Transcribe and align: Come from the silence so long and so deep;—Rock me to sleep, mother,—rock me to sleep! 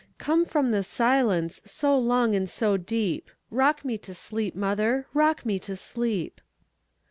Come 0.17 0.45
from 0.45 0.71
the 0.71 0.81
silence 0.81 1.61
so 1.63 1.95
long 1.95 2.33
and 2.33 2.49
so 2.49 2.75
deep;—Rock 2.75 3.85
me 3.85 3.99
to 3.99 4.15
sleep, 4.15 4.55
mother,—rock 4.55 5.45
me 5.45 5.59
to 5.59 5.75
sleep! 5.75 6.41